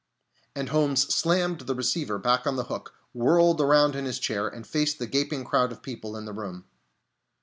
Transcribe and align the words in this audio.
And 0.55 0.69
Holmes 0.69 1.13
slammed 1.13 1.59
the 1.59 1.75
receiver 1.75 2.17
back 2.17 2.47
on 2.47 2.55
the 2.55 2.63
hook, 2.63 2.95
whirled 3.13 3.61
around 3.61 3.95
on 3.95 4.05
the 4.05 4.13
chair, 4.13 4.47
and 4.47 4.65
faced 4.65 4.97
the 4.97 5.05
gaping 5.05 5.43
crowd 5.45 5.71
of 5.71 5.83
people 5.83 6.17
in 6.17 6.25
the 6.25 6.33
room. 6.33 6.65